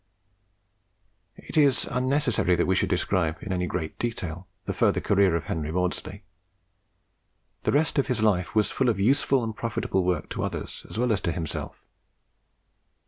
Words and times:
It 1.37 1.57
is 1.57 1.85
unnecessary 1.85 2.55
that 2.55 2.65
we 2.65 2.73
should 2.73 2.89
describe 2.89 3.37
in 3.39 3.53
any 3.53 3.67
great 3.67 3.99
detail 3.99 4.47
the 4.65 4.73
further 4.73 4.99
career 4.99 5.35
of 5.35 5.43
Henry 5.43 5.71
Maudslay. 5.71 6.23
The 7.65 7.71
rest 7.71 7.99
of 7.99 8.07
his 8.07 8.19
life 8.23 8.55
was 8.55 8.71
full 8.71 8.89
of 8.89 8.99
useful 8.99 9.43
and 9.43 9.55
profitable 9.55 10.03
work 10.03 10.27
to 10.29 10.41
others 10.41 10.87
as 10.89 10.97
well 10.97 11.11
as 11.13 11.21
to 11.21 11.31
himself. 11.31 11.85